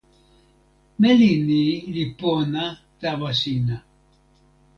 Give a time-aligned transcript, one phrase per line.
[0.99, 1.61] meli ni
[1.93, 2.63] li pona
[3.01, 3.77] tawa sina.